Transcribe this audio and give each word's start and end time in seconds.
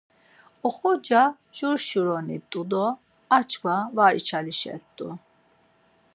Oxorza 0.67 1.21
jur-şuroni 1.55 2.37
t̆u 2.49 2.61
do 2.69 2.85
açkva 3.37 3.75
var 3.95 4.13
açalişet̆u. 4.19 5.07